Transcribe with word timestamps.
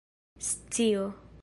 scio 0.39 1.09